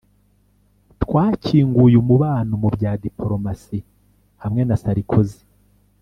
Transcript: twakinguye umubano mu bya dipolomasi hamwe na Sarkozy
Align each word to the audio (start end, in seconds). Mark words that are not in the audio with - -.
twakinguye 1.03 1.95
umubano 2.03 2.53
mu 2.61 2.69
bya 2.75 2.91
dipolomasi 3.01 3.77
hamwe 4.41 4.61
na 4.67 4.75
Sarkozy 4.81 5.41